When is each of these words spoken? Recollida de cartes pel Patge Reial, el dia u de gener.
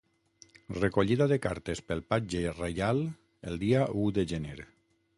Recollida 0.77 1.27
de 1.33 1.37
cartes 1.43 1.83
pel 1.91 2.03
Patge 2.13 2.43
Reial, 2.57 3.05
el 3.53 3.63
dia 3.67 3.89
u 4.05 4.11
de 4.21 4.29
gener. 4.35 4.61